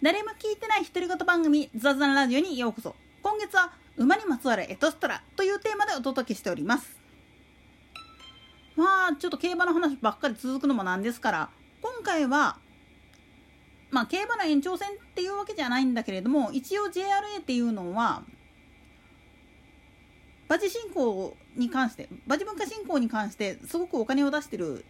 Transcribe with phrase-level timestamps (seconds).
[0.00, 2.94] 誰も聞いてない独り言番組ザザンラジオにようこそ。
[3.20, 6.96] 今月は馬にまつわるエトストラというテーマでお届けしております。
[8.76, 11.50] まあちょっと競馬の話ばっかり続くのもなんですから
[11.82, 12.58] 今回は
[13.90, 18.22] まあ競馬の延長戦っていうわけじゃないんだけれども一応 JRA っていうのは
[20.48, 24.84] 馬事振興に関して馬事文化振興に関してすごくお金を出してる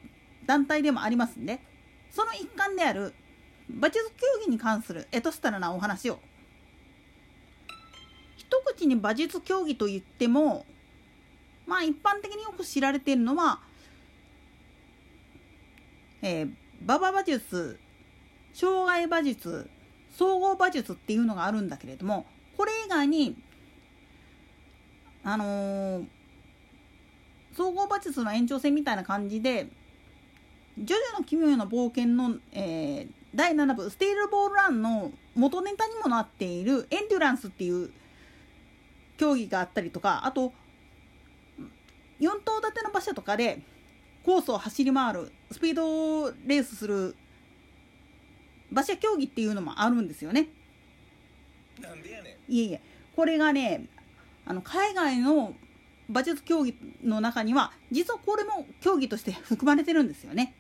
[0.45, 1.61] 団体でもありますんで
[2.11, 3.14] その一環である
[3.70, 6.18] 馬術競技に関するエトスタラなお話を。
[8.36, 10.64] 一口に馬術競技といっても
[11.66, 13.60] まあ一般的によく知られているのは、
[16.23, 17.78] えー、馬場馬術
[18.54, 19.68] 障害馬術
[20.16, 22.24] 総合馬術っていうのがあるんだけれども
[22.56, 23.37] これ以外に
[25.23, 26.06] あのー、
[27.54, 29.68] 総合馬術の延長戦みたいな感じで
[30.78, 37.93] 「ジョジョの奇妙な冒険の」えー、第7部「ステイルボールラン」の元ネタにもなっているエンデュランスっていう
[39.16, 40.52] 競技があったりとかあと
[42.21, 43.62] 4頭立ての馬車とかで
[44.24, 47.16] コースを走り回るスピードレースする
[48.71, 50.49] 馬車競技っていうのもあるんですよね。
[51.80, 52.80] なんでやねんいえいえ
[53.15, 53.87] これがね
[54.45, 55.54] あの海外の
[56.09, 60.54] 馬術競技の中には実はこれも競技として含まれてるんですよね。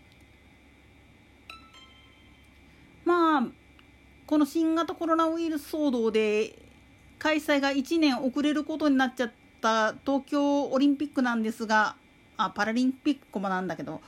[4.28, 6.54] この新型コロナウイルス騒動で
[7.18, 11.96] 開催が1年遅れることになっちゃった東京オリンピックなんですが
[12.36, 14.02] あパラリンピックもなんだけど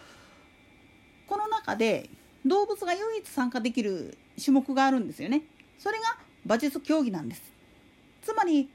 [1.26, 2.10] この中で
[2.44, 5.42] 動物が唯一参加できる種目があるんですよね。
[5.78, 7.42] それが馬術競技なんです。
[8.20, 8.68] つまり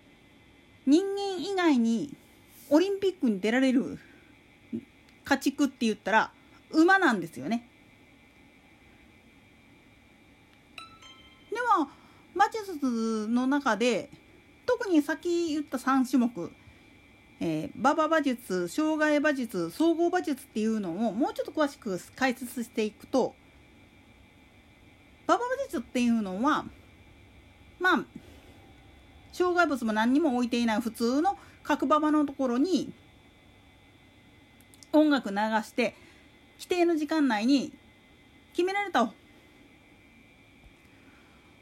[0.88, 2.16] 人間以外に
[2.72, 4.00] オリンピックに出られる
[5.24, 6.32] 家畜って言ったら
[6.72, 7.70] 馬なんですよね。
[12.36, 14.10] 馬術の中で
[14.66, 16.52] 特にさっき言った3種目、
[17.40, 23.34] えー、馬場馬術障害馬術総合馬術っていうのをもうちょっと詳しく解説していくと
[25.28, 26.66] 馬場馬術っていうのは
[27.80, 28.06] まあ
[29.32, 32.94] 障害物も何にも置いていない普通の角馬場のところに
[34.94, 35.96] 音楽流して
[36.58, 37.74] 規定の時間内に
[38.54, 39.12] 決められた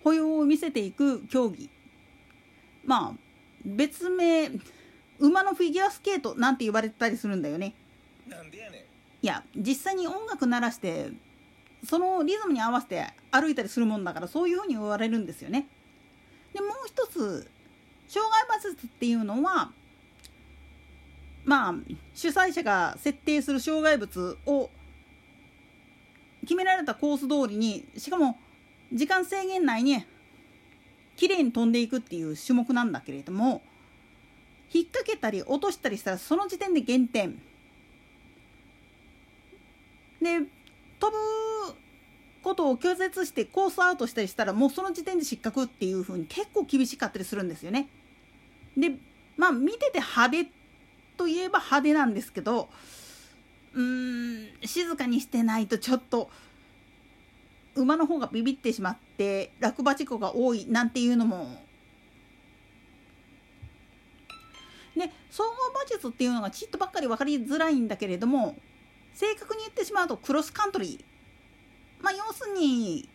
[0.04, 1.70] 歩様を見せていく競技。
[2.86, 3.20] まあ
[3.66, 4.52] 別名
[5.20, 7.76] 馬のフィギュアスケートなんて言われたりするんだよね。
[8.28, 8.82] なんでやねん。
[8.82, 11.12] いや実際に音楽鳴らして
[11.86, 15.68] そのリズムに合わせて歩いたりするもんだからそういうふうに言われるんですよね。
[16.54, 17.50] でもう一つ
[18.08, 19.72] 障害馬術っていうのは
[21.46, 21.74] まあ
[22.14, 24.70] 主催者が設定する障害物を
[26.42, 28.38] 決められたコース通りにしかも
[28.94, 30.06] 時間制限内に
[31.16, 33.62] 綺麗に飛んでいくっていう種目なんだけれども
[34.74, 37.40] 引っ掛けたり落としたりしたらその時点で減点
[40.22, 40.40] で
[41.00, 41.18] 飛ぶ
[42.42, 47.88] ことを拒絶してコースアウトしたりしたらもうその時点で失格っていう風に結構厳しかったりするんですよね。
[48.78, 48.92] で
[49.38, 50.52] まあ見てて派手
[51.18, 52.70] といえば派手なんですけど
[53.74, 56.30] うーん静かにしてないとちょっと
[57.76, 61.48] 馬の方がビビってしまって落馬事故が多いなんていうのも。
[64.96, 68.56] で総合馬術っていうのがちっとばっかり分かりづらいんだけれども
[69.16, 72.04] 正確に言ってしまうとクロスカントリー。
[72.04, 73.10] まあ要するに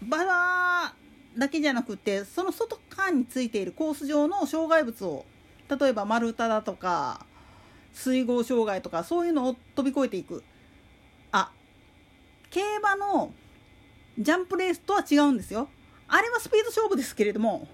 [0.00, 0.94] 馬場
[1.36, 5.24] だけじゃなくてその外側についているコース上の障害物を
[5.68, 7.26] 例えば丸太だとか
[7.92, 10.42] 水郷障害とかそういうのを飛び越えていく。
[12.54, 13.34] 競馬の
[14.16, 15.68] ジャンプレースとは違うんですよ。
[16.06, 17.66] あれはスピード勝負ですけれども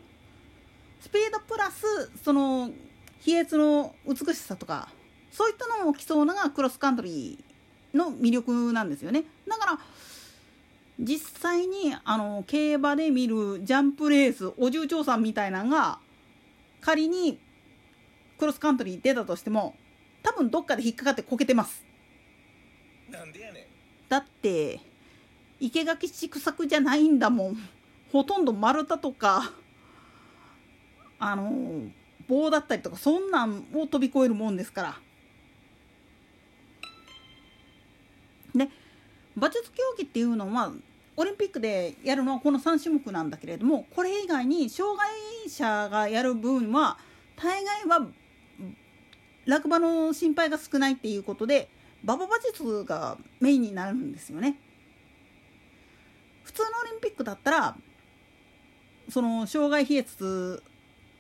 [1.01, 2.71] スピードプラスその
[3.19, 4.89] 飛躍の美しさとか
[5.31, 9.25] そういったのを競うのがクロスカントリーの魅力なんですよね。
[9.47, 9.79] だから
[10.99, 15.99] 実際にあの競馬で見るジャンプレースお重長さんみたいなのが
[16.81, 17.39] 仮に
[18.39, 19.75] クロスカントリー出たとしても
[20.23, 21.85] 多分どっかで引っかかってこけてます。
[23.11, 23.70] なんでやねん。
[24.11, 24.81] だって
[25.61, 27.57] 生垣畜作じゃないんだもん。
[28.13, 29.53] ほとんど丸太とか
[31.21, 31.85] あの
[32.29, 35.01] 棒だったりとかそんなんを飛び越えるもんですから。
[38.55, 38.69] で
[39.37, 40.73] 馬術競技っていうのは
[41.17, 46.99] オリンピックでやるのはこの3種目なんだけれどもこれ以外に障害者がやる分は
[47.37, 48.09] 大概は
[49.47, 51.69] 落馬の心配が少ないっていうことで
[52.03, 54.57] 馬場馬術がメインになるんですよね。
[56.43, 57.77] 普通のオリンピックだったら
[59.09, 60.63] その障害飛越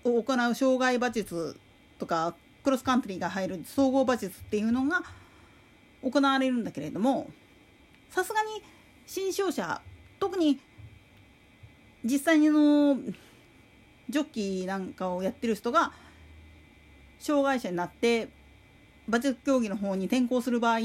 [0.04, 1.58] を行う障害馬術
[1.98, 2.34] とか
[2.64, 5.02] クロスカントリーが入る総合馬術っていうのが
[6.02, 7.30] 行われるんだけれども
[8.10, 8.62] さすがに
[9.06, 9.80] 新商者
[10.18, 10.58] 特に
[12.04, 12.96] 実際の
[14.08, 15.92] ジョッキーなんかをやってる人が
[17.18, 18.28] 障害者になって
[19.10, 20.78] 馬術競技の方に転向する場合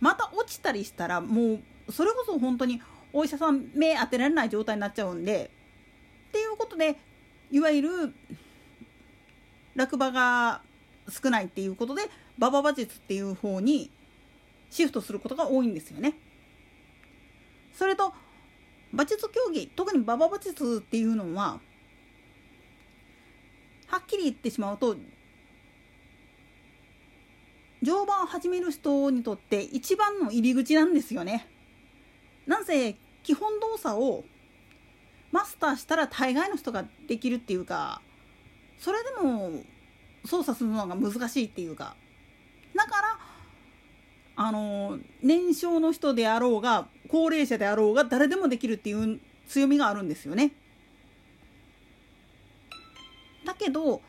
[0.00, 2.80] また落ちたりしたらもうそれこそ本当に
[3.12, 5.50] お医者さん目当てられない状態になっちゃうんで
[6.28, 6.96] っていうことで
[7.50, 8.14] いわゆる
[9.74, 10.60] 落馬が
[11.08, 12.02] 少ないっていうことで
[12.38, 13.90] 馬場馬術っていう方に
[14.70, 16.14] シフトすることが多いんですよね。
[17.74, 18.12] それと
[18.92, 21.60] 馬術競技特に馬場馬術っていうのは
[23.86, 24.96] はっきり言ってしまうと
[27.82, 31.48] 乗馬を始める人にとって一番の入り口なんですよね。
[32.46, 34.24] なぜ基本動作を
[35.32, 38.02] マスターしたら大概の人ができるっていうか
[38.78, 39.62] それでも
[40.24, 41.96] 操作するのが難しいっていうか
[42.74, 43.18] だから
[44.36, 50.52] あの年少の人であろうが高齢者であろうが誰でもできるっていう強みがあるんですよね。
[53.44, 54.00] だけど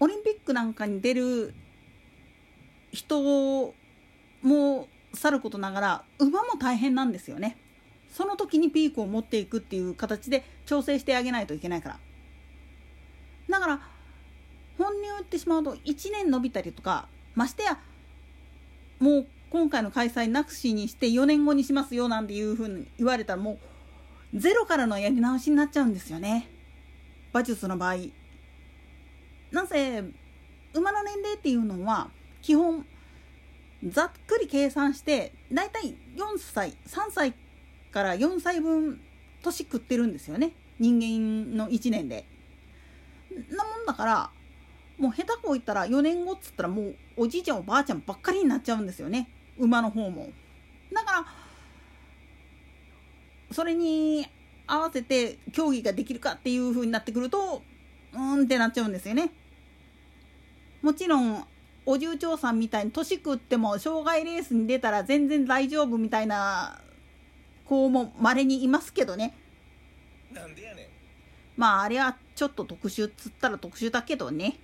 [0.00, 1.54] オリンピックなんかに出る
[2.92, 3.74] 人
[4.42, 7.56] もさることながら馬も大変なんですよね。
[8.08, 11.98] その時にピークを持っていくっていう形で調整してあげないといけないから。
[13.48, 13.80] だから
[14.78, 17.78] 本音を言ってしまうと1年延びたりとかましてや
[18.98, 23.58] もう今回の開催なくしにして4年後にしますよなんていうふうに言われたらも
[24.34, 26.48] うゼロからのやり直しになっちゃうんですよね
[27.32, 27.96] 馬術の場合。
[29.50, 30.04] なぜ
[30.74, 32.10] 馬の年齢っていうのは
[32.42, 32.84] 基本
[33.88, 37.34] ざっくり計算してだいたい4歳3歳
[37.92, 39.00] から4歳分
[39.42, 42.26] 年食ってるんですよね人間の1年で。
[43.50, 44.30] なもんだから
[44.98, 49.28] もう下手こ言ったら4年後っつったらもうおじいちゃんおばあちゃんばっかりになっちゃうんですよね
[49.58, 50.28] 馬の方も。
[50.92, 51.26] だから
[53.52, 54.26] それに
[54.66, 57.62] 合わせて競技ができるかっていう風になってくると
[58.16, 59.30] うーんってなっちゃうんですよね。
[60.82, 61.44] もちろん
[61.84, 66.80] お重長さんみたいに年食っても障害レースに出たら全然大丈夫みたいな
[67.64, 69.36] 子もまれにいますけどね
[70.32, 70.86] なんでやねん
[71.56, 74.58] まああれはちょっと特殊っつったら特殊だけどね。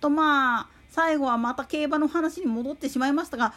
[0.00, 3.54] とまあ最後はまた競馬の話に戻ってしまいましたが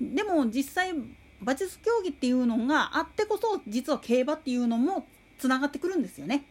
[0.00, 0.92] でも実際
[1.40, 5.06] 馬術競技っていうのがあってこそ実は競馬っていうのも
[5.38, 6.44] つながってくるんですよね。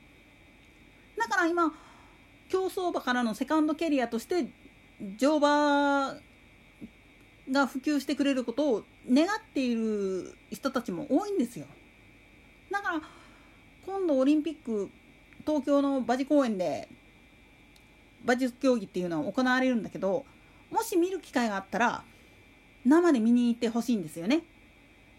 [1.18, 1.74] だから今
[2.50, 4.48] 競走馬からのセカンドキャリアとして
[5.18, 6.16] 乗馬
[7.52, 11.66] が普及してくれることを願っている人たちも多いんですよ。
[12.72, 13.02] だから
[13.86, 14.90] 今度オリンピック
[15.46, 16.90] 東京の馬事公園で
[18.24, 20.26] 馬術競技っていうのは行われるんだけど
[20.70, 22.04] もし見る機会があったら
[22.86, 24.44] 生で見に行ってほしいんですよね。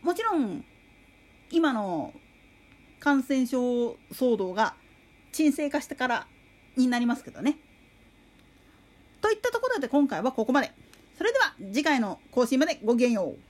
[0.03, 0.65] もちろん
[1.51, 2.13] 今の
[3.01, 4.75] 感染症騒動が
[5.33, 6.27] 沈静化してから
[6.77, 7.59] になりますけどね。
[9.21, 10.73] といったところで今回はここまで。
[11.17, 13.48] それでは次回の更新までごきげんよう。